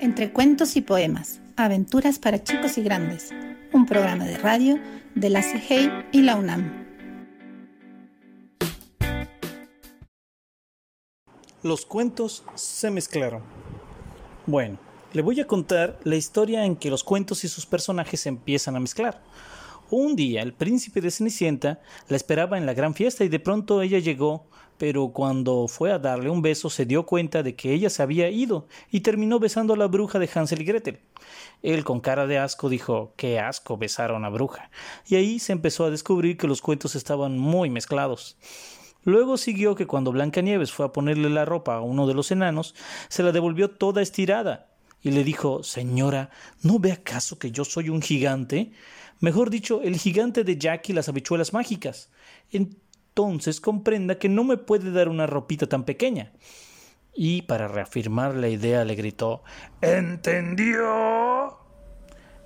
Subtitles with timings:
[0.00, 3.34] Entre cuentos y poemas, aventuras para chicos y grandes,
[3.74, 4.80] un programa de radio
[5.14, 6.86] de la CIGEI y la UNAM.
[11.62, 13.42] Los cuentos se mezclaron.
[14.46, 14.78] Bueno,
[15.12, 18.76] le voy a contar la historia en que los cuentos y sus personajes se empiezan
[18.76, 19.20] a mezclar.
[19.92, 23.82] Un día el príncipe de Cenicienta la esperaba en la gran fiesta y de pronto
[23.82, 24.46] ella llegó,
[24.78, 28.30] pero cuando fue a darle un beso se dio cuenta de que ella se había
[28.30, 31.00] ido y terminó besando a la bruja de Hansel y Gretel.
[31.62, 34.70] Él con cara de asco dijo qué asco besar a una bruja,
[35.08, 38.38] y ahí se empezó a descubrir que los cuentos estaban muy mezclados.
[39.02, 42.76] Luego siguió que cuando Blancanieves fue a ponerle la ropa a uno de los enanos,
[43.08, 44.69] se la devolvió toda estirada,
[45.02, 46.30] y le dijo Señora,
[46.62, 48.72] ¿no ve acaso que yo soy un gigante?
[49.20, 52.10] mejor dicho, el gigante de Jack y las habichuelas mágicas.
[52.50, 56.32] Entonces comprenda que no me puede dar una ropita tan pequeña.
[57.14, 59.42] Y para reafirmar la idea le gritó
[59.80, 61.58] ¿Entendió?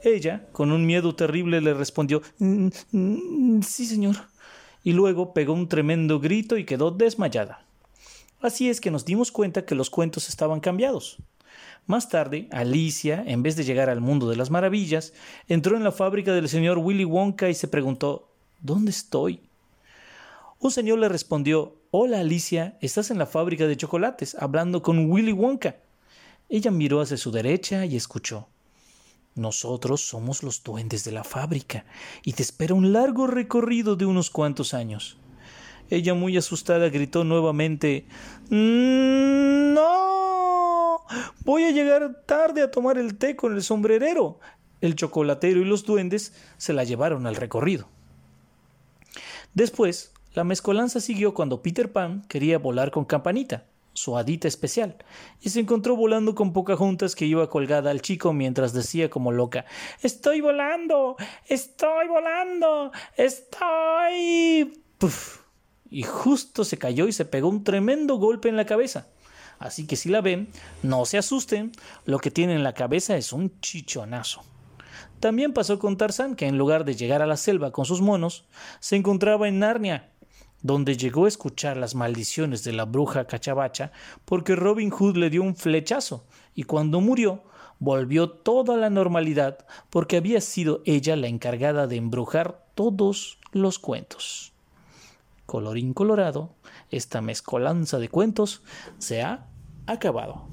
[0.03, 4.17] Ella, con un miedo terrible, le respondió Sí, señor.
[4.83, 7.65] Y luego pegó un tremendo grito y quedó desmayada.
[8.41, 11.17] Así es que nos dimos cuenta que los cuentos estaban cambiados.
[11.87, 15.13] Más tarde, Alicia, en vez de llegar al mundo de las maravillas,
[15.49, 19.41] entró en la fábrica del señor Willy Wonka y se preguntó ¿Dónde estoy?
[20.61, 25.33] Un señor le respondió Hola Alicia, estás en la fábrica de chocolates, hablando con Willy
[25.33, 25.77] Wonka.
[26.49, 28.49] Ella miró hacia su derecha y escuchó
[29.35, 31.85] Nosotros somos los duendes de la fábrica
[32.25, 35.19] y te espera un largo recorrido de unos cuantos años.
[35.91, 38.07] Ella muy asustada gritó nuevamente
[38.49, 39.64] mm, ¡No!
[41.45, 44.41] Voy a llegar tarde a tomar el té con el sombrerero.
[44.81, 47.87] El chocolatero y los duendes se la llevaron al recorrido.
[49.53, 54.97] Después, la mezcolanza siguió cuando Peter Pan quería volar con Campanita, su hadita especial,
[55.41, 59.67] y se encontró volando con Pocahontas que iba colgada al chico mientras decía como loca
[60.03, 61.17] Estoy volando.
[61.47, 62.91] Estoy volando.
[63.17, 64.83] Estoy.
[64.99, 65.41] Puf.
[65.91, 69.09] Y justo se cayó y se pegó un tremendo golpe en la cabeza.
[69.65, 70.49] Así que si la ven,
[70.83, 71.73] no se asusten,
[72.05, 74.43] lo que tiene en la cabeza es un chichonazo.
[75.21, 78.45] También pasó con Tarzán, que en lugar de llegar a la selva con sus monos,
[78.81, 80.11] se encontraba en Narnia,
[80.61, 83.91] donde llegó a escuchar las maldiciones de la bruja cachabacha
[84.27, 87.43] porque Robin Hood le dio un flechazo y cuando murió
[87.79, 94.53] volvió toda la normalidad porque había sido ella la encargada de embrujar todos los cuentos.
[95.47, 96.55] Colorín colorado,
[96.91, 98.63] esta mezcolanza de cuentos
[98.99, 99.49] se ha
[99.87, 100.49] acabado.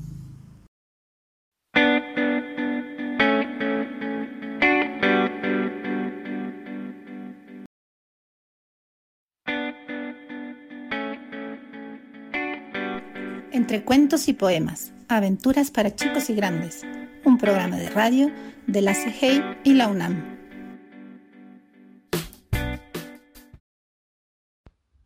[13.54, 16.84] Entre cuentos y poemas, aventuras para chicos y grandes,
[17.26, 18.32] un programa de radio
[18.68, 20.42] de la CIGEI y la UNAM.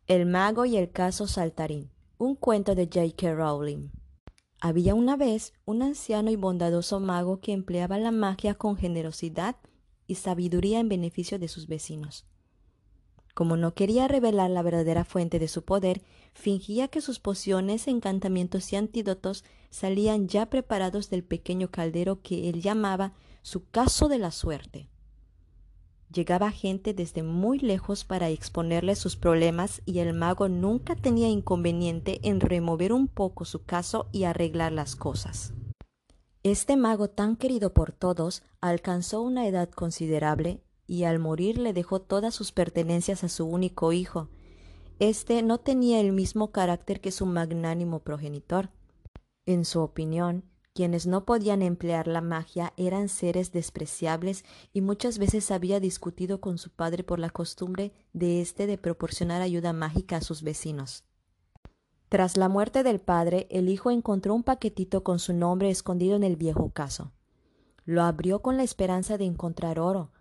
[0.06, 1.90] El mago y el caso saltarín.
[2.16, 3.34] Un cuento de J.K.
[3.34, 3.90] Rowling.
[4.60, 9.56] Había una vez un anciano y bondadoso mago que empleaba la magia con generosidad
[10.06, 12.24] y sabiduría en beneficio de sus vecinos.
[13.34, 16.00] Como no quería revelar la verdadera fuente de su poder,
[16.32, 22.62] fingía que sus pociones, encantamientos y antídotos salían ya preparados del pequeño caldero que él
[22.62, 23.12] llamaba
[23.42, 24.88] su caso de la suerte.
[26.12, 32.20] Llegaba gente desde muy lejos para exponerle sus problemas y el mago nunca tenía inconveniente
[32.22, 35.52] en remover un poco su caso y arreglar las cosas.
[36.42, 42.00] Este mago tan querido por todos alcanzó una edad considerable y al morir le dejó
[42.00, 44.28] todas sus pertenencias a su único hijo.
[45.00, 48.70] Este no tenía el mismo carácter que su magnánimo progenitor.
[49.44, 50.44] En su opinión,
[50.76, 54.44] quienes no podían emplear la magia eran seres despreciables
[54.74, 59.40] y muchas veces había discutido con su padre por la costumbre de éste de proporcionar
[59.40, 61.04] ayuda mágica a sus vecinos.
[62.10, 66.24] Tras la muerte del padre, el hijo encontró un paquetito con su nombre escondido en
[66.24, 67.10] el viejo caso.
[67.86, 70.12] Lo abrió con la esperanza de encontrar oro,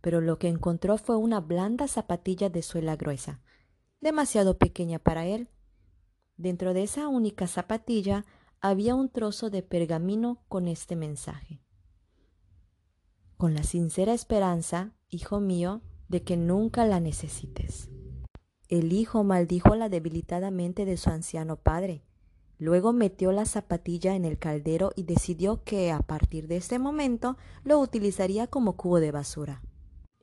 [0.00, 3.40] pero lo que encontró fue una blanda zapatilla de suela gruesa,
[4.00, 5.48] demasiado pequeña para él.
[6.36, 8.24] Dentro de esa única zapatilla
[8.68, 11.60] había un trozo de pergamino con este mensaje.
[13.36, 17.90] Con la sincera esperanza, hijo mío, de que nunca la necesites.
[18.68, 22.02] El hijo maldijo la debilitada mente de su anciano padre.
[22.58, 27.36] Luego metió la zapatilla en el caldero y decidió que a partir de ese momento
[27.62, 29.62] lo utilizaría como cubo de basura.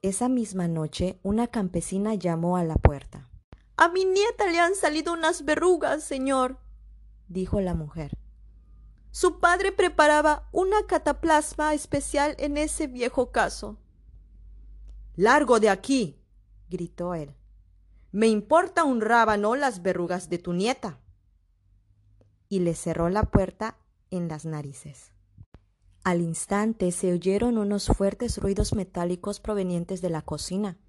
[0.02, 3.30] Esa misma noche una campesina llamó a la puerta.
[3.78, 6.58] A mi nieta le han salido unas verrugas, señor,
[7.30, 8.18] dijo la mujer.
[9.14, 13.78] Su padre preparaba una cataplasma especial en ese viejo caso.
[15.16, 16.20] Largo de aquí,
[16.68, 17.36] gritó él.
[18.12, 21.00] Me importa un rábano las verrugas de tu nieta.
[22.50, 23.78] Y le cerró la puerta
[24.10, 25.12] en las narices.
[26.04, 30.80] Al instante se oyeron unos fuertes ruidos metálicos provenientes de la cocina.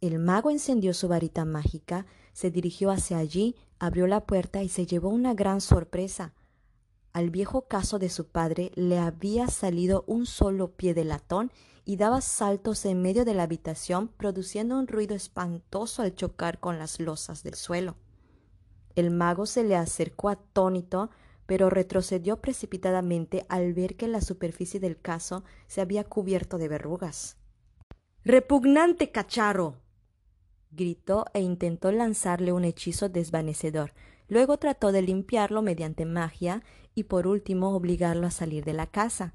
[0.00, 4.86] El mago encendió su varita mágica, se dirigió hacia allí, abrió la puerta y se
[4.86, 6.32] llevó una gran sorpresa.
[7.14, 11.52] Al viejo caso de su padre le había salido un solo pie de latón
[11.84, 16.76] y daba saltos en medio de la habitación, produciendo un ruido espantoso al chocar con
[16.76, 17.94] las losas del suelo.
[18.96, 21.10] El mago se le acercó atónito,
[21.46, 27.36] pero retrocedió precipitadamente al ver que la superficie del caso se había cubierto de verrugas.
[28.24, 29.76] Repugnante cacharro.
[30.72, 33.92] gritó e intentó lanzarle un hechizo desvanecedor.
[34.26, 36.62] Luego trató de limpiarlo mediante magia
[36.94, 39.34] y por último obligarlo a salir de la casa.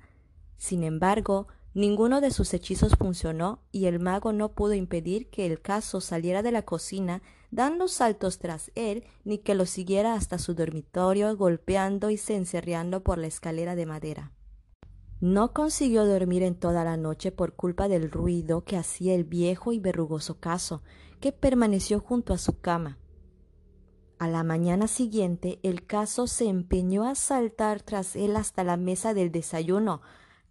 [0.58, 5.62] Sin embargo, ninguno de sus hechizos funcionó y el mago no pudo impedir que el
[5.62, 7.22] caso saliera de la cocina
[7.52, 13.18] dando saltos tras él, ni que lo siguiera hasta su dormitorio, golpeando y cencerreando por
[13.18, 14.32] la escalera de madera.
[15.22, 19.74] No consiguió dormir en toda la noche por culpa del ruido que hacía el viejo
[19.74, 20.82] y verrugoso caso,
[21.20, 22.98] que permaneció junto a su cama.
[24.20, 29.14] A la mañana siguiente el caso se empeñó a saltar tras él hasta la mesa
[29.14, 30.02] del desayuno.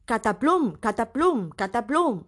[0.06, 2.24] Cataplum, cataplum, cataplum.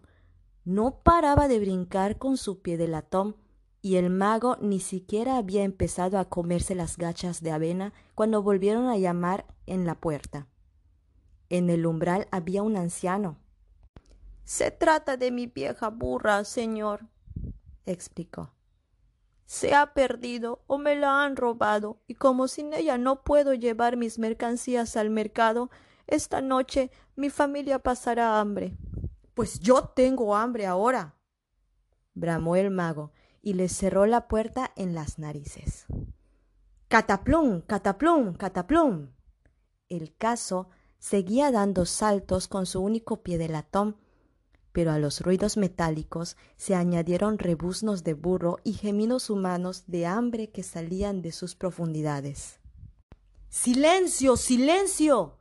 [0.67, 3.37] No paraba de brincar con su pie de latón,
[3.81, 8.89] y el mago ni siquiera había empezado a comerse las gachas de avena cuando volvieron
[8.89, 10.47] a llamar en la puerta.
[11.49, 13.39] En el umbral había un anciano.
[14.45, 17.07] Se trata de mi vieja burra, señor,
[17.87, 18.53] explicó.
[19.51, 23.97] Se ha perdido o me la han robado, y como sin ella no puedo llevar
[23.97, 25.71] mis mercancías al mercado,
[26.07, 28.77] esta noche mi familia pasará hambre.
[29.35, 31.17] Pues yo tengo hambre ahora,
[32.15, 33.11] bramó el mago,
[33.43, 35.87] y le cerró la puerta en las narices.
[36.87, 39.09] Cataplum, cataplum, cataplum.
[39.89, 40.69] El caso
[41.01, 43.97] seguía dando saltos con su único pie de latón,
[44.73, 50.51] pero a los ruidos metálicos se añadieron rebuznos de burro y gemidos humanos de hambre
[50.51, 52.61] que salían de sus profundidades.
[53.49, 55.37] Silencio, silencio.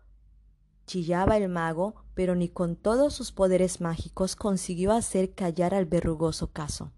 [0.85, 6.51] chillaba el mago, pero ni con todos sus poderes mágicos consiguió hacer callar al verrugoso
[6.51, 6.91] caso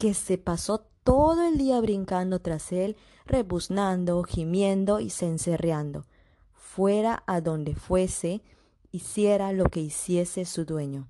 [0.00, 2.96] que se pasó todo el día brincando tras él,
[3.26, 6.06] rebuznando, gimiendo y cencerreando,
[6.54, 8.40] fuera a donde fuese,
[8.90, 11.08] hiciera lo que hiciese su dueño.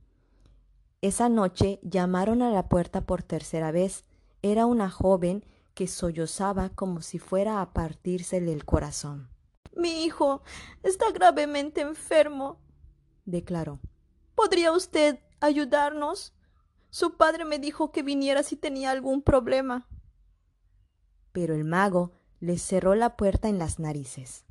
[1.03, 4.05] Esa noche llamaron a la puerta por tercera vez.
[4.43, 5.45] Era una joven
[5.75, 9.31] que sollozaba como si fuera a partírsele el corazón.
[9.75, 10.43] Mi hijo
[10.83, 12.61] está gravemente enfermo,
[13.25, 13.81] declaró.
[14.35, 16.35] ¿Podría usted ayudarnos?
[16.91, 19.89] Su padre me dijo que viniera si tenía algún problema.
[21.33, 24.45] Pero el mago le cerró la puerta en las narices.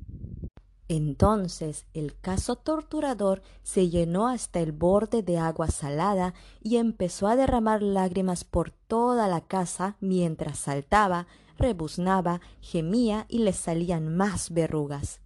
[0.92, 7.36] Entonces el caso torturador se llenó hasta el borde de agua salada y empezó a
[7.36, 15.20] derramar lágrimas por toda la casa mientras saltaba, rebuznaba, gemía y le salían más verrugas.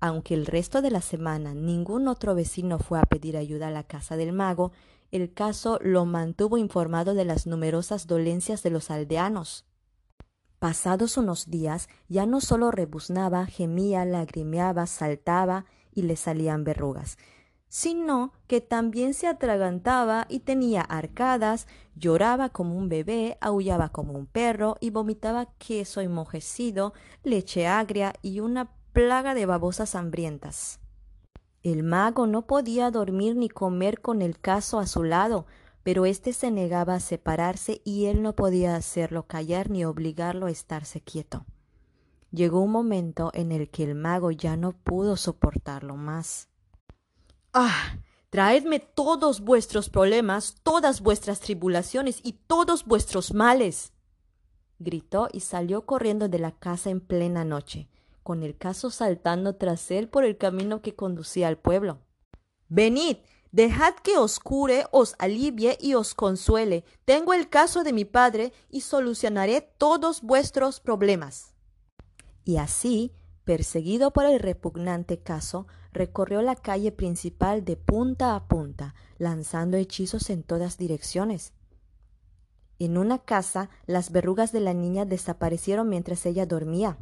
[0.00, 3.84] Aunque el resto de la semana ningún otro vecino fue a pedir ayuda a la
[3.84, 4.72] casa del mago,
[5.12, 9.66] el caso lo mantuvo informado de las numerosas dolencias de los aldeanos.
[10.64, 17.18] Pasados unos días, ya no solo rebuznaba, gemía, lagrimeaba, saltaba y le salían verrugas,
[17.68, 21.66] sino que también se atragantaba y tenía arcadas,
[21.96, 26.94] lloraba como un bebé, aullaba como un perro y vomitaba queso enmojecido,
[27.24, 30.80] leche agria y una plaga de babosas hambrientas.
[31.62, 35.44] El mago no podía dormir ni comer con el caso a su lado,
[35.84, 40.50] pero éste se negaba a separarse y él no podía hacerlo callar ni obligarlo a
[40.50, 41.46] estarse quieto.
[42.32, 46.48] Llegó un momento en el que el mago ya no pudo soportarlo más.
[47.52, 47.98] Ah.
[48.30, 53.92] Traedme todos vuestros problemas, todas vuestras tribulaciones y todos vuestros males.
[54.80, 57.88] gritó y salió corriendo de la casa en plena noche
[58.24, 62.00] con el caso saltando tras él por el camino que conducía al pueblo.
[62.68, 63.18] Venid,
[63.54, 66.84] dejad que os cure, os alivie y os consuele.
[67.04, 71.54] Tengo el caso de mi padre y solucionaré todos vuestros problemas.
[72.44, 73.12] Y así,
[73.44, 80.30] perseguido por el repugnante caso, recorrió la calle principal de punta a punta, lanzando hechizos
[80.30, 81.52] en todas direcciones.
[82.80, 86.98] En una casa, las verrugas de la niña desaparecieron mientras ella dormía.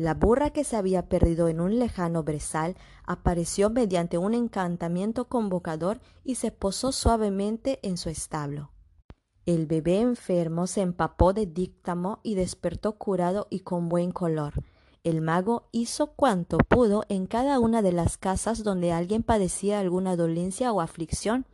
[0.00, 6.00] La burra que se había perdido en un lejano brezal apareció mediante un encantamiento convocador
[6.24, 8.70] y se posó suavemente en su establo.
[9.44, 14.54] El bebé enfermo se empapó de díctamo y despertó curado y con buen color.
[15.04, 20.16] El mago hizo cuanto pudo en cada una de las casas donde alguien padecía alguna
[20.16, 21.44] dolencia o aflicción,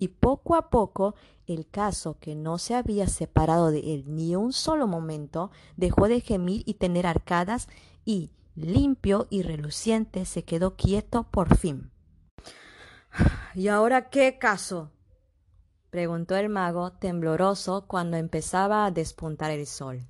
[0.00, 1.14] y poco a poco
[1.46, 6.20] el caso, que no se había separado de él ni un solo momento, dejó de
[6.20, 7.68] gemir y tener arcadas,
[8.04, 11.90] y, limpio y reluciente, se quedó quieto por fin.
[13.54, 14.90] ¿Y ahora qué caso?
[15.90, 20.06] preguntó el mago tembloroso cuando empezaba a despuntar el sol.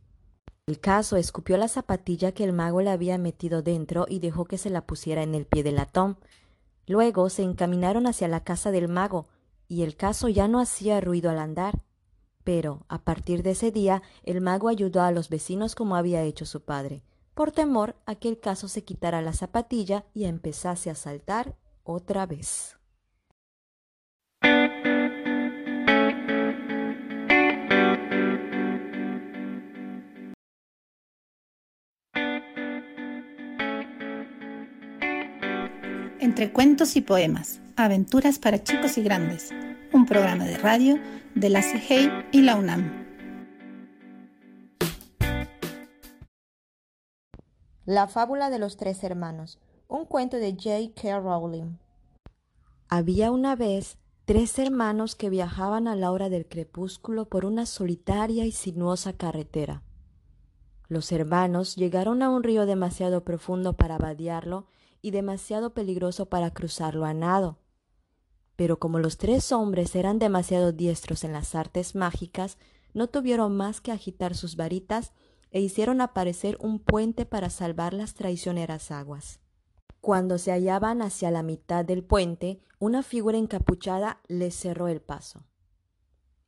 [0.67, 4.59] El caso escupió la zapatilla que el mago le había metido dentro y dejó que
[4.59, 6.19] se la pusiera en el pie del latón.
[6.87, 9.27] Luego se encaminaron hacia la casa del mago,
[9.71, 11.85] y el caso ya no hacía ruido al andar.
[12.43, 16.45] Pero, a partir de ese día, el mago ayudó a los vecinos como había hecho
[16.45, 20.97] su padre, por temor a que el caso se quitara la zapatilla y empezase a
[20.97, 22.79] saltar otra vez.
[36.19, 39.51] Entre cuentos y poemas, aventuras para chicos y grandes,
[39.93, 40.99] un programa de radio
[41.35, 43.07] de la CIGEI y la UNAM.
[47.87, 49.59] La fábula de los tres hermanos,
[49.89, 51.19] un cuento de J.K.
[51.21, 51.79] Rowling.
[52.89, 58.45] Había una vez tres hermanos que viajaban a la hora del crepúsculo por una solitaria
[58.45, 59.83] y sinuosa carretera.
[60.89, 64.67] Los hermanos llegaron a un río demasiado profundo para vadearlo
[65.03, 67.60] y demasiado peligroso para cruzarlo a nado.
[68.61, 72.59] Pero como los tres hombres eran demasiado diestros en las artes mágicas,
[72.93, 75.13] no tuvieron más que agitar sus varitas
[75.51, 79.41] e hicieron aparecer un puente para salvar las traicioneras aguas.
[80.03, 85.47] Cuando se hallaban hacia la mitad del puente, una figura encapuchada les cerró el paso.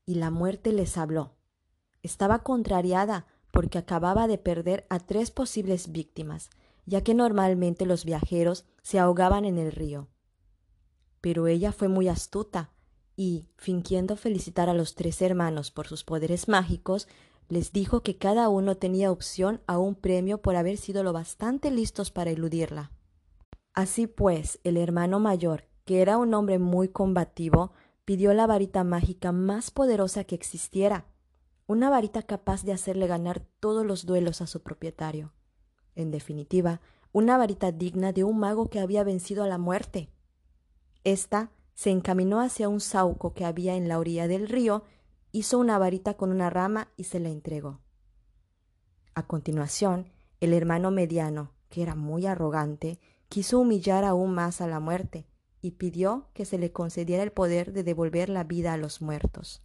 [0.04, 1.36] Y la muerte les habló.
[2.02, 6.50] Estaba contrariada porque acababa de perder a tres posibles víctimas,
[6.84, 10.11] ya que normalmente los viajeros se ahogaban en el río.
[11.22, 12.70] Pero ella fue muy astuta
[13.16, 17.08] y, fingiendo felicitar a los tres hermanos por sus poderes mágicos,
[17.48, 21.70] les dijo que cada uno tenía opción a un premio por haber sido lo bastante
[21.70, 22.92] listos para eludirla.
[23.72, 27.72] Así pues, el hermano mayor, que era un hombre muy combativo,
[28.04, 31.06] pidió la varita mágica más poderosa que existiera,
[31.66, 35.32] una varita capaz de hacerle ganar todos los duelos a su propietario
[35.94, 36.80] en definitiva,
[37.12, 40.08] una varita digna de un mago que había vencido a la muerte.
[41.04, 44.84] Esta se encaminó hacia un sauco que había en la orilla del río,
[45.32, 47.80] hizo una varita con una rama y se la entregó.
[49.14, 54.80] A continuación, el hermano mediano, que era muy arrogante, quiso humillar aún más a la
[54.80, 55.26] muerte
[55.60, 59.62] y pidió que se le concediera el poder de devolver la vida a los muertos.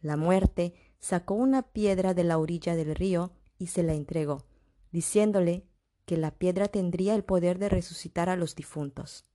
[0.00, 4.46] La muerte sacó una piedra de la orilla del río y se la entregó
[4.90, 5.66] diciéndole
[6.04, 9.26] que la piedra tendría el poder de resucitar a los difuntos.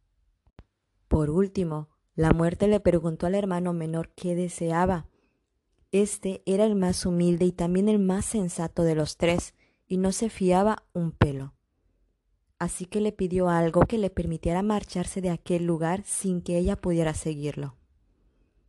[1.08, 5.08] Por último, la muerte le preguntó al hermano menor qué deseaba.
[5.92, 9.54] Este era el más humilde y también el más sensato de los tres,
[9.88, 11.54] y no se fiaba un pelo.
[12.58, 16.76] Así que le pidió algo que le permitiera marcharse de aquel lugar sin que ella
[16.76, 17.76] pudiera seguirlo.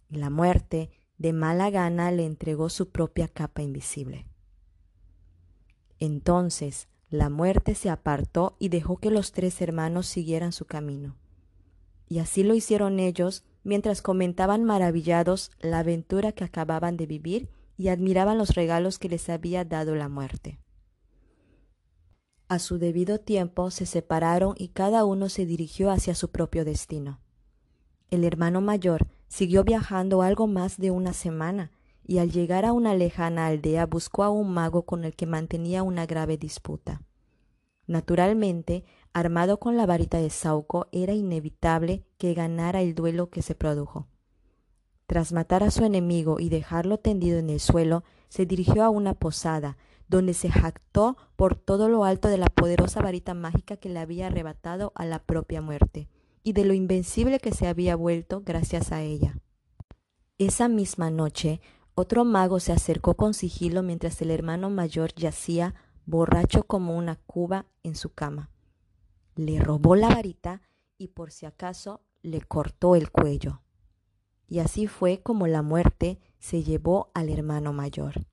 [0.08, 4.26] La muerte, de mala gana, le entregó su propia capa invisible.
[5.98, 11.16] Entonces la muerte se apartó y dejó que los tres hermanos siguieran su camino.
[12.08, 17.88] Y así lo hicieron ellos mientras comentaban maravillados la aventura que acababan de vivir y
[17.88, 20.58] admiraban los regalos que les había dado la muerte.
[22.48, 27.20] A su debido tiempo se separaron y cada uno se dirigió hacia su propio destino.
[28.08, 31.72] El hermano mayor siguió viajando algo más de una semana
[32.04, 35.82] y al llegar a una lejana aldea buscó a un mago con el que mantenía
[35.82, 37.02] una grave disputa.
[37.88, 38.84] Naturalmente,
[39.16, 44.08] armado con la varita de Sauco, era inevitable que ganara el duelo que se produjo.
[45.06, 49.14] Tras matar a su enemigo y dejarlo tendido en el suelo, se dirigió a una
[49.14, 54.00] posada, donde se jactó por todo lo alto de la poderosa varita mágica que le
[54.00, 56.10] había arrebatado a la propia muerte,
[56.42, 59.38] y de lo invencible que se había vuelto gracias a ella.
[60.36, 61.62] Esa misma noche
[61.94, 67.64] otro mago se acercó con sigilo mientras el hermano mayor yacía borracho como una cuba
[67.82, 68.50] en su cama.
[69.36, 70.62] Le robó la varita
[70.98, 73.62] y por si acaso le cortó el cuello.
[74.48, 78.26] Y así fue como la muerte se llevó al hermano mayor.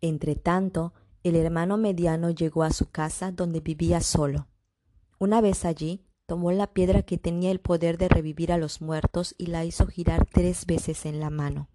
[0.00, 4.46] Entretanto, el hermano mediano llegó a su casa donde vivía solo.
[5.18, 9.34] Una vez allí, tomó la piedra que tenía el poder de revivir a los muertos
[9.38, 11.68] y la hizo girar tres veces en la mano.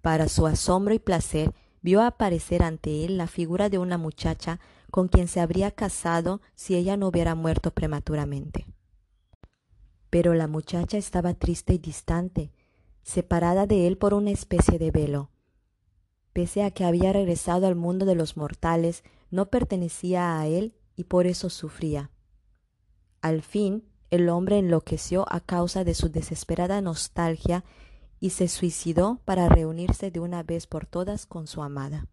[0.00, 4.58] Para su asombro y placer, vio aparecer ante él la figura de una muchacha
[4.90, 8.66] con quien se habría casado si ella no hubiera muerto prematuramente.
[10.10, 12.52] Pero la muchacha estaba triste y distante,
[13.02, 15.30] separada de él por una especie de velo.
[16.32, 21.04] Pese a que había regresado al mundo de los mortales, no pertenecía a él y
[21.04, 22.10] por eso sufría.
[23.22, 27.64] Al fin, el hombre enloqueció a causa de su desesperada nostalgia
[28.20, 32.06] y se suicidó para reunirse de una vez por todas con su amada.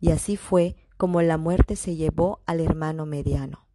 [0.00, 3.66] Y así fue como la muerte se llevó al hermano mediano.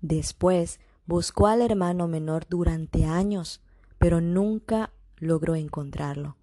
[0.00, 3.62] Después buscó al hermano menor durante años,
[3.98, 6.36] pero nunca logró encontrarlo.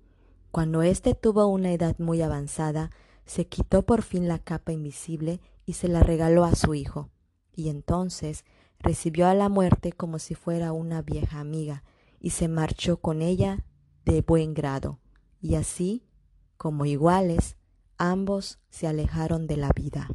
[0.52, 2.92] Cuando éste tuvo una edad muy avanzada,
[3.26, 7.10] se quitó por fin la capa invisible y se la regaló a su hijo,
[7.54, 8.46] y entonces
[8.80, 11.84] recibió a la muerte como si fuera una vieja amiga,
[12.20, 13.66] y se marchó con ella
[14.06, 15.00] de buen grado,
[15.42, 16.04] y así,
[16.58, 17.58] como iguales,
[17.98, 20.08] ambos se alejaron de la vida.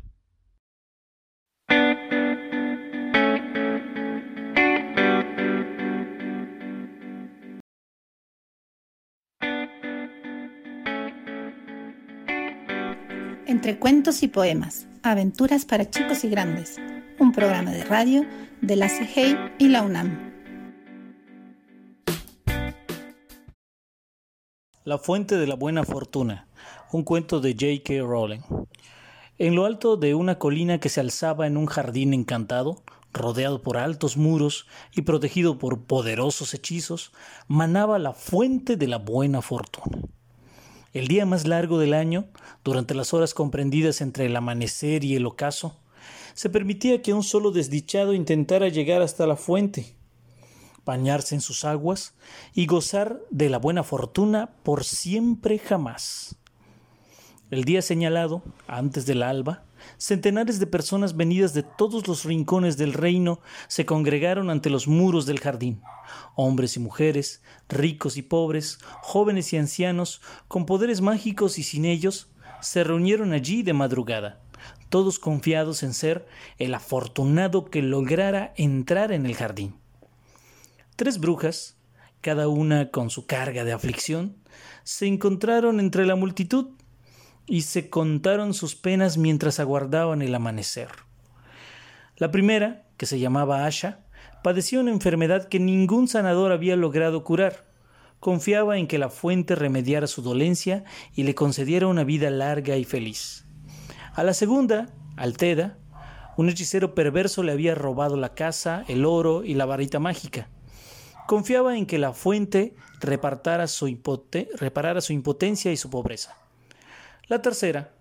[13.47, 16.81] Entre cuentos y poemas, aventuras para chicos y grandes,
[17.19, 18.25] un programa de radio
[18.61, 20.33] de la CIGEI y la UNAM.
[24.85, 26.49] La fuente de la buena fortuna,
[26.93, 28.03] un cuento de J.K.
[28.07, 28.41] Rowling.
[29.39, 33.77] En lo alto de una colina que se alzaba en un jardín encantado, rodeado por
[33.77, 37.13] altos muros y protegido por poderosos hechizos,
[37.49, 39.99] manaba la fuente de la buena fortuna.
[40.93, 42.27] El día más largo del año,
[42.65, 45.79] durante las horas comprendidas entre el amanecer y el ocaso,
[46.35, 49.95] se permitía que un solo desdichado intentara llegar hasta la fuente,
[50.85, 52.15] bañarse en sus aguas
[52.55, 56.37] y gozar de la buena fortuna por siempre jamás.
[57.53, 59.63] El día señalado, antes del alba,
[59.99, 65.27] centenares de personas venidas de todos los rincones del reino se congregaron ante los muros
[65.27, 65.83] del jardín.
[66.35, 72.33] Hombres y mujeres, ricos y pobres, jóvenes y ancianos, con poderes mágicos y sin ellos,
[72.63, 74.41] se reunieron allí de madrugada,
[74.89, 79.75] todos confiados en ser el afortunado que lograra entrar en el jardín.
[80.97, 81.77] Tres brujas,
[82.23, 84.39] cada una con su carga de aflicción,
[84.85, 86.71] se encontraron entre la multitud
[87.47, 90.89] y se contaron sus penas mientras aguardaban el amanecer.
[92.17, 94.01] La primera, que se llamaba Asha,
[94.43, 97.65] padecía una enfermedad que ningún sanador había logrado curar.
[98.21, 102.85] Confiaba en que la fuente remediara su dolencia y le concediera una vida larga y
[102.85, 103.47] feliz.
[104.15, 105.79] A la segunda, Alteda,
[106.37, 110.49] un hechicero perverso le había robado la casa, el oro y la varita mágica.
[111.27, 116.42] Confiaba en que la fuente reparara su impotencia y su pobreza.
[117.29, 117.93] La tercera,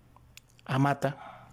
[0.64, 1.50] Amata,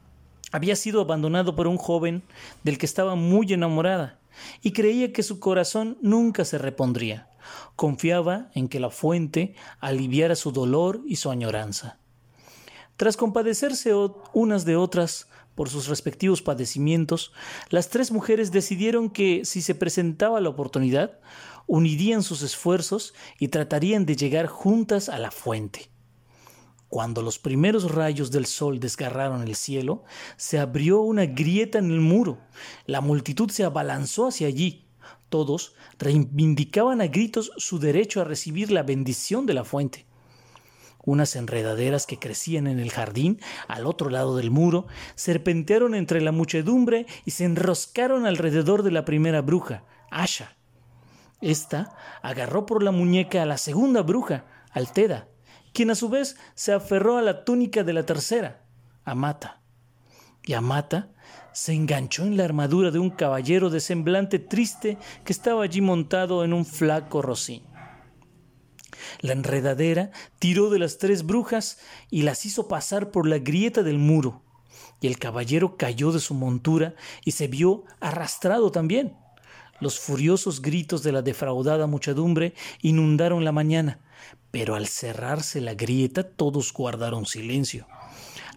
[0.51, 2.23] había sido abandonado por un joven
[2.63, 4.19] del que estaba muy enamorada
[4.61, 7.29] y creía que su corazón nunca se repondría.
[7.75, 11.99] Confiaba en que la fuente aliviara su dolor y su añoranza.
[12.97, 13.93] Tras compadecerse
[14.33, 17.33] unas de otras por sus respectivos padecimientos,
[17.69, 21.19] las tres mujeres decidieron que, si se presentaba la oportunidad,
[21.67, 25.89] unirían sus esfuerzos y tratarían de llegar juntas a la fuente.
[26.89, 30.03] Cuando los primeros rayos del sol desgarraron el cielo,
[30.37, 32.39] se abrió una grieta en el muro.
[32.87, 34.87] La multitud se abalanzó hacia allí.
[35.29, 40.07] Todos reivindicaban a gritos su derecho a recibir la bendición de la fuente.
[41.05, 46.31] Unas enredaderas que crecían en el jardín, al otro lado del muro, serpentearon entre la
[46.31, 50.57] muchedumbre y se enroscaron alrededor de la primera bruja, Asha.
[51.39, 55.27] Esta agarró por la muñeca a la segunda bruja, Alteda,
[55.73, 58.63] quien a su vez se aferró a la túnica de la tercera,
[59.05, 59.61] Amata.
[60.43, 61.09] Y Amata
[61.53, 66.43] se enganchó en la armadura de un caballero de semblante triste que estaba allí montado
[66.43, 67.63] en un flaco rocín.
[69.21, 71.79] La enredadera tiró de las tres brujas
[72.09, 74.43] y las hizo pasar por la grieta del muro,
[75.01, 79.15] y el caballero cayó de su montura y se vio arrastrado también.
[79.79, 83.99] Los furiosos gritos de la defraudada muchedumbre inundaron la mañana,
[84.51, 87.87] pero al cerrarse la grieta todos guardaron silencio.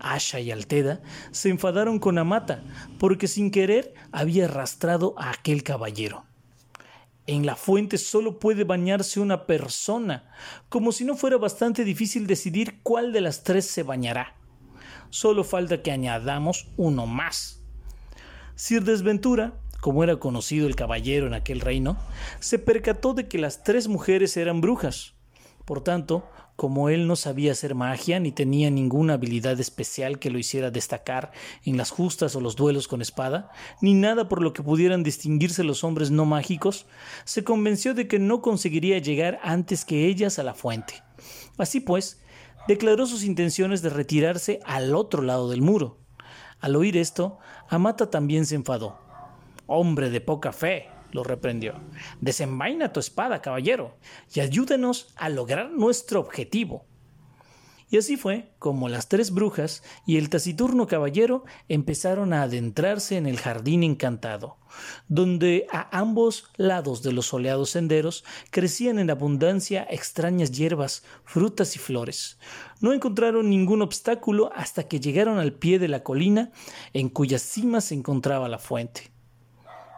[0.00, 2.62] Asha y Alteda se enfadaron con Amata
[2.98, 6.24] porque sin querer había arrastrado a aquel caballero.
[7.26, 10.28] En la fuente solo puede bañarse una persona,
[10.68, 14.34] como si no fuera bastante difícil decidir cuál de las tres se bañará.
[15.10, 17.62] solo falta que añadamos uno más.
[18.56, 21.96] Sir Desventura, como era conocido el caballero en aquel reino,
[22.40, 25.14] se percató de que las tres mujeres eran brujas.
[25.64, 30.38] Por tanto, como él no sabía hacer magia ni tenía ninguna habilidad especial que lo
[30.38, 31.32] hiciera destacar
[31.64, 35.64] en las justas o los duelos con espada, ni nada por lo que pudieran distinguirse
[35.64, 36.86] los hombres no mágicos,
[37.24, 41.02] se convenció de que no conseguiría llegar antes que ellas a la fuente.
[41.58, 42.20] Así pues,
[42.68, 45.98] declaró sus intenciones de retirarse al otro lado del muro.
[46.60, 48.98] Al oír esto, Amata también se enfadó.
[49.66, 51.74] Hombre de poca fe, lo reprendió.
[52.20, 53.96] Desenvaina tu espada, caballero,
[54.34, 56.86] y ayúdenos a lograr nuestro objetivo.
[57.92, 63.26] Y así fue como las tres brujas y el taciturno caballero empezaron a adentrarse en
[63.26, 64.56] el jardín encantado,
[65.08, 71.80] donde a ambos lados de los soleados senderos crecían en abundancia extrañas hierbas, frutas y
[71.80, 72.38] flores.
[72.80, 76.50] No encontraron ningún obstáculo hasta que llegaron al pie de la colina
[76.94, 79.12] en cuya cima se encontraba la fuente.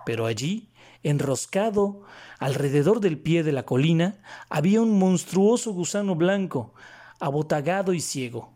[0.04, 0.68] Pero allí
[1.04, 2.00] Enroscado
[2.38, 6.72] alrededor del pie de la colina había un monstruoso gusano blanco,
[7.20, 8.54] abotagado y ciego.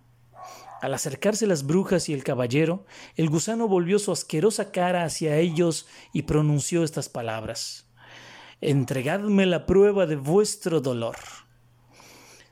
[0.81, 5.87] Al acercarse las brujas y el caballero, el gusano volvió su asquerosa cara hacia ellos
[6.15, 7.87] y pronunció estas palabras.
[8.63, 11.17] Entregadme la prueba de vuestro dolor.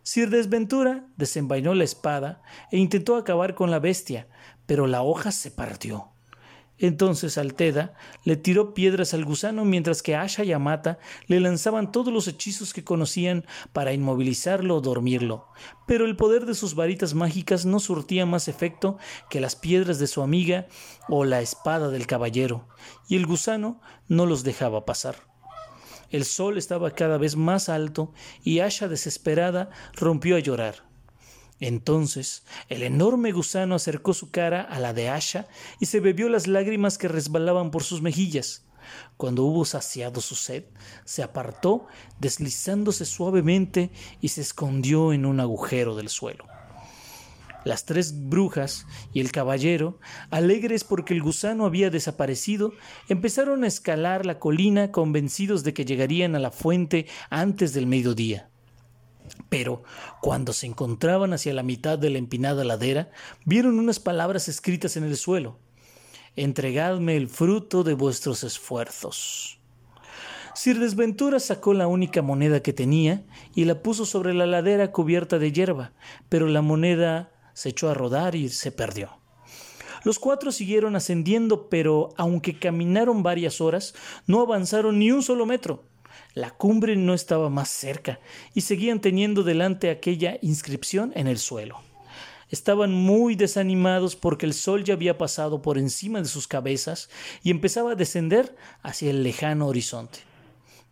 [0.02, 4.28] Sir Desventura desenvainó la espada e intentó acabar con la bestia,
[4.66, 6.10] pero la hoja se partió.
[6.78, 12.12] Entonces Alteda le tiró piedras al gusano mientras que Asha y Amata le lanzaban todos
[12.12, 15.48] los hechizos que conocían para inmovilizarlo o dormirlo.
[15.86, 18.98] Pero el poder de sus varitas mágicas no surtía más efecto
[19.30, 20.66] que las piedras de su amiga
[21.08, 22.68] o la espada del caballero,
[23.08, 25.16] y el gusano no los dejaba pasar.
[26.10, 28.12] El sol estaba cada vez más alto
[28.44, 30.84] y Asha desesperada rompió a llorar.
[31.60, 35.46] Entonces el enorme gusano acercó su cara a la de Asha
[35.80, 38.64] y se bebió las lágrimas que resbalaban por sus mejillas.
[39.16, 40.64] Cuando hubo saciado su sed,
[41.04, 41.86] se apartó,
[42.20, 43.90] deslizándose suavemente
[44.20, 46.44] y se escondió en un agujero del suelo.
[47.64, 49.98] Las tres brujas y el caballero,
[50.30, 52.72] alegres porque el gusano había desaparecido,
[53.08, 58.50] empezaron a escalar la colina convencidos de que llegarían a la fuente antes del mediodía.
[59.48, 59.82] Pero
[60.20, 63.10] cuando se encontraban hacia la mitad de la empinada ladera,
[63.44, 65.58] vieron unas palabras escritas en el suelo.
[66.36, 69.58] Entregadme el fruto de vuestros esfuerzos.
[70.54, 75.38] Sir Desventura sacó la única moneda que tenía y la puso sobre la ladera cubierta
[75.38, 75.92] de hierba,
[76.30, 79.20] pero la moneda se echó a rodar y se perdió.
[80.02, 83.94] Los cuatro siguieron ascendiendo, pero aunque caminaron varias horas,
[84.26, 85.84] no avanzaron ni un solo metro.
[86.36, 88.20] La cumbre no estaba más cerca
[88.52, 91.80] y seguían teniendo delante aquella inscripción en el suelo.
[92.50, 97.08] Estaban muy desanimados porque el sol ya había pasado por encima de sus cabezas
[97.42, 100.18] y empezaba a descender hacia el lejano horizonte.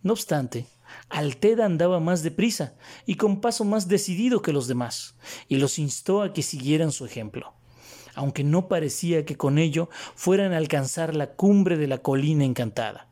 [0.02, 0.64] No obstante,
[1.10, 2.72] Alteda andaba más deprisa
[3.04, 5.14] y con paso más decidido que los demás,
[5.46, 7.52] y los instó a que siguieran su ejemplo,
[8.14, 13.10] aunque no parecía que con ello fueran a alcanzar la cumbre de la colina encantada.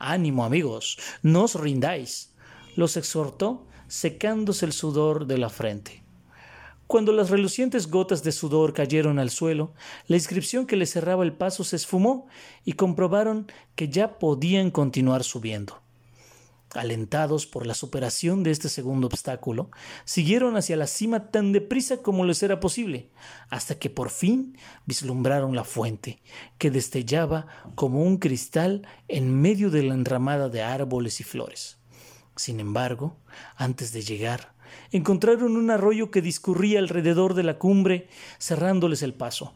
[0.00, 2.34] Ánimo amigos, no os rindáis,
[2.74, 6.02] los exhortó secándose el sudor de la frente.
[6.86, 9.74] Cuando las relucientes gotas de sudor cayeron al suelo,
[10.08, 12.26] la inscripción que les cerraba el paso se esfumó
[12.64, 15.80] y comprobaron que ya podían continuar subiendo.
[16.74, 19.72] Alentados por la superación de este segundo obstáculo,
[20.04, 23.10] siguieron hacia la cima tan deprisa como les era posible,
[23.48, 24.56] hasta que por fin
[24.86, 26.22] vislumbraron la fuente,
[26.58, 31.78] que destellaba como un cristal en medio de la enramada de árboles y flores.
[32.36, 33.16] Sin embargo,
[33.56, 34.52] antes de llegar,
[34.92, 39.54] encontraron un arroyo que discurría alrededor de la cumbre, cerrándoles el paso.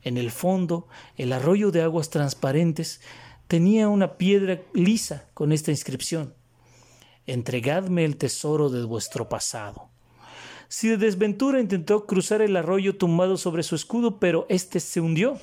[0.00, 3.02] En el fondo, el arroyo de aguas transparentes
[3.48, 6.32] tenía una piedra lisa con esta inscripción
[7.26, 9.88] entregadme el tesoro de vuestro pasado.
[10.68, 15.38] Si de desventura intentó cruzar el arroyo tumbado sobre su escudo, pero éste se hundió.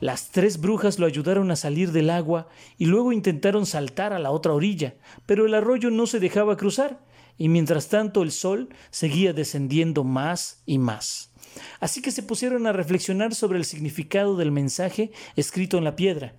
[0.00, 4.32] Las tres brujas lo ayudaron a salir del agua y luego intentaron saltar a la
[4.32, 4.94] otra orilla,
[5.26, 7.04] pero el arroyo no se dejaba cruzar,
[7.38, 11.30] y mientras tanto el sol seguía descendiendo más y más.
[11.78, 16.34] Así que se pusieron a reflexionar sobre el significado del mensaje escrito en la piedra.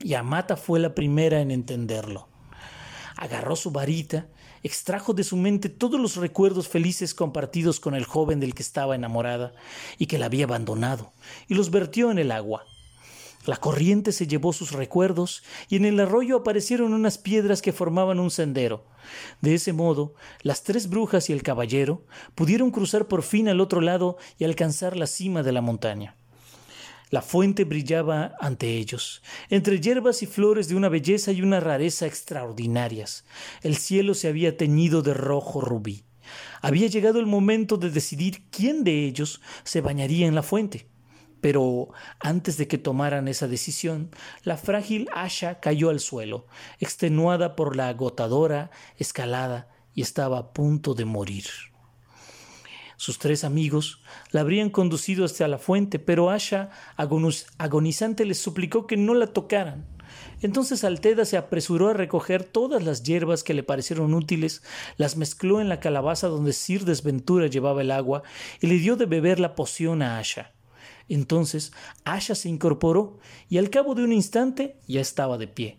[0.00, 2.28] Y Amata fue la primera en entenderlo
[3.16, 4.26] agarró su varita,
[4.62, 8.94] extrajo de su mente todos los recuerdos felices compartidos con el joven del que estaba
[8.94, 9.54] enamorada
[9.98, 11.12] y que la había abandonado,
[11.48, 12.64] y los vertió en el agua.
[13.46, 18.18] La corriente se llevó sus recuerdos y en el arroyo aparecieron unas piedras que formaban
[18.18, 18.84] un sendero.
[19.40, 23.80] De ese modo, las tres brujas y el caballero pudieron cruzar por fin al otro
[23.80, 26.16] lado y alcanzar la cima de la montaña.
[27.10, 32.06] La fuente brillaba ante ellos, entre hierbas y flores de una belleza y una rareza
[32.06, 33.24] extraordinarias.
[33.62, 36.04] El cielo se había teñido de rojo rubí.
[36.62, 40.88] Había llegado el momento de decidir quién de ellos se bañaría en la fuente.
[41.40, 44.10] Pero antes de que tomaran esa decisión,
[44.42, 46.46] la frágil Asha cayó al suelo,
[46.80, 51.44] extenuada por la agotadora escalada, y estaba a punto de morir.
[52.96, 58.96] Sus tres amigos la habrían conducido hasta la fuente, pero Asha, agonizante, les suplicó que
[58.96, 59.84] no la tocaran.
[60.40, 64.62] Entonces Alteda se apresuró a recoger todas las hierbas que le parecieron útiles,
[64.96, 68.22] las mezcló en la calabaza donde Sir Desventura llevaba el agua
[68.60, 70.52] y le dio de beber la poción a Asha.
[71.08, 71.72] Entonces
[72.04, 75.78] Asha se incorporó y al cabo de un instante ya estaba de pie.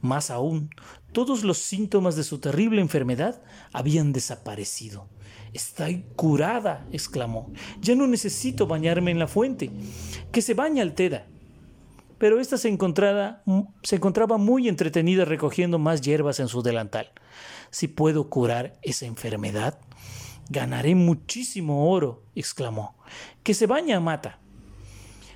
[0.00, 0.70] Más aún,
[1.12, 3.42] todos los síntomas de su terrible enfermedad
[3.72, 5.08] habían desaparecido.
[5.52, 7.50] Estoy curada, exclamó.
[7.80, 9.70] Ya no necesito bañarme en la fuente.
[10.32, 11.26] Que se bañe Alteda.
[12.18, 12.76] Pero ésta se,
[13.82, 17.12] se encontraba muy entretenida recogiendo más hierbas en su delantal.
[17.70, 19.78] Si puedo curar esa enfermedad,
[20.50, 22.94] ganaré muchísimo oro, exclamó.
[23.42, 24.38] Que se bañe Amata.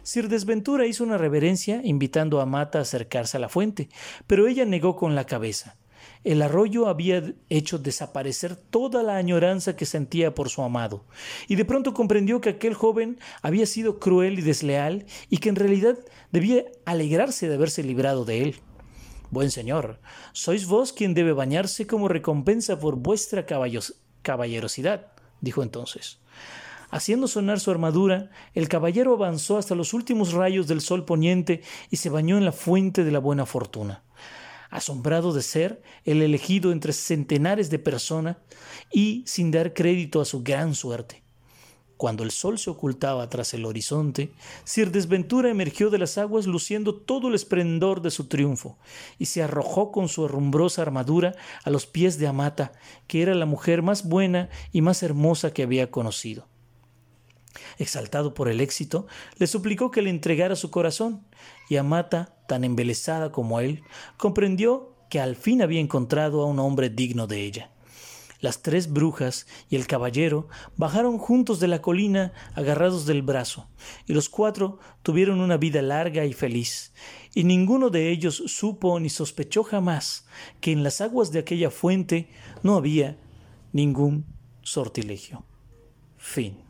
[0.03, 3.88] Sir Desventura hizo una reverencia invitando a Amata a acercarse a la fuente,
[4.27, 5.79] pero ella negó con la cabeza.
[6.24, 11.04] El arroyo había hecho desaparecer toda la añoranza que sentía por su amado,
[11.48, 15.56] y de pronto comprendió que aquel joven había sido cruel y desleal y que en
[15.56, 15.98] realidad
[16.32, 18.56] debía alegrarse de haberse librado de él.
[19.30, 20.00] Buen señor,
[20.32, 23.44] sois vos quien debe bañarse como recompensa por vuestra
[24.22, 25.08] caballerosidad,
[25.42, 26.20] dijo entonces.
[26.90, 31.60] Haciendo sonar su armadura, el caballero avanzó hasta los últimos rayos del sol poniente
[31.90, 34.04] y se bañó en la fuente de la buena fortuna
[34.74, 38.38] asombrado de ser el elegido entre centenares de personas
[38.92, 41.22] y sin dar crédito a su gran suerte.
[41.96, 44.32] Cuando el sol se ocultaba tras el horizonte,
[44.64, 48.76] Sir Desventura emergió de las aguas luciendo todo el esplendor de su triunfo,
[49.16, 52.72] y se arrojó con su herrumbrosa armadura a los pies de Amata,
[53.06, 56.48] que era la mujer más buena y más hermosa que había conocido.
[57.79, 59.07] Exaltado por el éxito,
[59.38, 61.27] le suplicó que le entregara su corazón,
[61.69, 63.83] y Amata, tan embelesada como él,
[64.17, 67.71] comprendió que al fin había encontrado a un hombre digno de ella.
[68.40, 73.69] Las tres brujas y el caballero bajaron juntos de la colina agarrados del brazo,
[74.07, 76.93] y los cuatro tuvieron una vida larga y feliz,
[77.35, 80.27] y ninguno de ellos supo ni sospechó jamás
[80.61, 82.29] que en las aguas de aquella fuente
[82.62, 83.17] no había
[83.73, 84.27] ningún
[84.62, 85.45] sortilegio.
[86.19, 86.63] Fin.